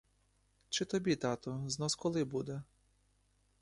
Чи 0.69 0.85
тобі, 0.85 1.15
тату, 1.15 1.63
знос 1.69 1.95
коли 1.95 2.23
буде? 2.23 2.63